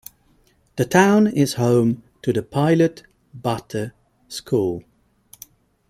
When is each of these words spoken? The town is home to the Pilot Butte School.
The 0.77 0.85
town 0.85 1.27
is 1.27 1.53
home 1.61 2.01
to 2.23 2.33
the 2.33 2.41
Pilot 2.41 3.03
Butte 3.35 3.91
School. 4.29 4.83